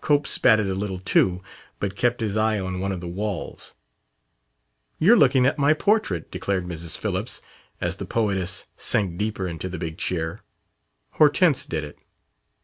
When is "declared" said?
6.30-6.66